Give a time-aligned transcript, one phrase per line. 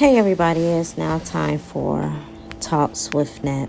[0.00, 2.10] Hey everybody, it's now time for
[2.58, 3.44] Talks SwiftNet.
[3.44, 3.68] Net.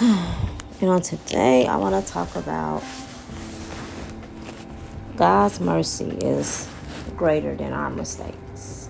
[0.80, 2.84] And on today, I want to talk about
[5.16, 6.68] God's mercy is
[7.16, 8.88] greater than our mistakes.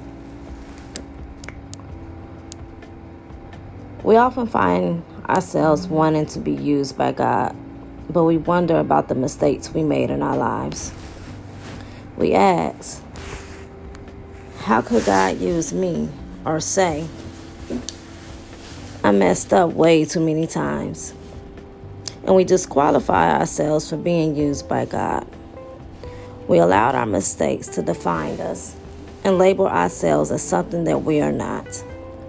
[4.04, 7.56] We often find ourselves wanting to be used by God,
[8.10, 10.92] but we wonder about the mistakes we made in our lives.
[12.18, 13.02] We ask,
[14.70, 16.08] how could God use me?
[16.44, 17.04] Or say,
[19.02, 21.12] I messed up way too many times.
[22.22, 25.26] And we disqualify ourselves for being used by God.
[26.46, 28.76] We allowed our mistakes to define us
[29.24, 31.66] and label ourselves as something that we are not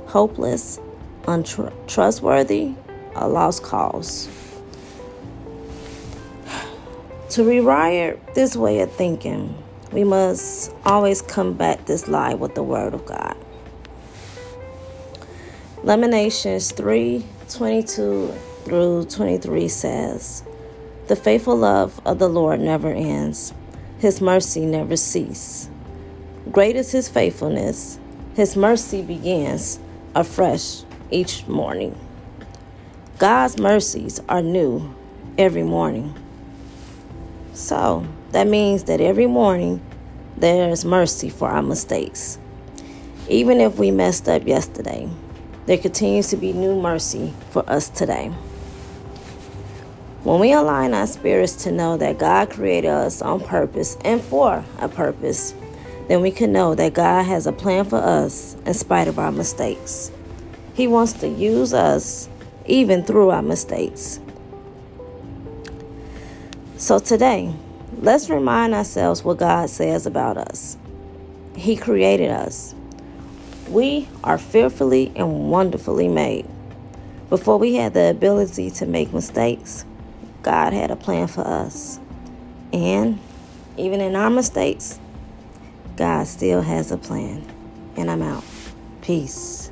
[0.08, 0.80] hopeless,
[1.28, 2.74] untrustworthy,
[3.14, 4.28] a lost cause.
[7.30, 9.56] To rewire this way of thinking,
[9.92, 13.36] we must always combat this lie with the Word of God.
[15.84, 18.28] Lamentations 3 22
[18.64, 20.44] through 23 says,
[21.08, 23.54] The faithful love of the Lord never ends,
[24.00, 25.70] His mercy never ceases.
[26.52, 28.00] Great is His faithfulness,
[28.36, 29.80] His mercy begins
[30.16, 31.98] afresh each morning.
[33.18, 34.96] God's mercies are new
[35.38, 36.16] every morning.
[37.54, 39.82] So that means that every morning
[40.38, 42.40] there is mercy for our mistakes.
[43.30, 45.10] Even if we messed up yesterday,
[45.66, 48.32] there continues to be new mercy for us today.
[50.24, 54.64] When we align our spirits to know that God created us on purpose and for
[54.80, 55.54] a purpose,
[56.08, 59.32] then we can know that God has a plan for us in spite of our
[59.32, 60.12] mistakes.
[60.74, 62.30] He wants to use us
[62.66, 64.20] even through our mistakes.
[66.78, 67.54] So today,
[68.02, 70.78] let's remind ourselves what God says about us.
[71.56, 72.74] He created us.
[73.70, 76.48] We are fearfully and wonderfully made.
[77.30, 79.86] Before we had the ability to make mistakes,
[80.42, 82.00] God had a plan for us.
[82.74, 83.20] And
[83.78, 85.00] even in our mistakes,
[85.96, 87.46] God still has a plan.
[87.96, 88.44] And I'm out.
[89.02, 89.71] Peace.